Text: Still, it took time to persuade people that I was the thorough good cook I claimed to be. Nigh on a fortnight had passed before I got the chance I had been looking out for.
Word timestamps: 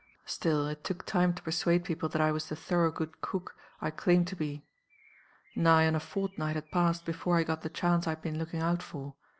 Still, 0.25 0.67
it 0.67 0.83
took 0.83 1.05
time 1.05 1.31
to 1.35 1.43
persuade 1.43 1.83
people 1.85 2.09
that 2.09 2.21
I 2.23 2.31
was 2.31 2.49
the 2.49 2.55
thorough 2.55 2.91
good 2.91 3.21
cook 3.21 3.55
I 3.81 3.91
claimed 3.91 4.27
to 4.29 4.35
be. 4.35 4.65
Nigh 5.55 5.85
on 5.85 5.93
a 5.93 5.99
fortnight 5.99 6.55
had 6.55 6.71
passed 6.71 7.05
before 7.05 7.37
I 7.37 7.43
got 7.43 7.61
the 7.61 7.69
chance 7.69 8.07
I 8.07 8.13
had 8.13 8.23
been 8.23 8.39
looking 8.39 8.63
out 8.63 8.81
for. 8.81 9.13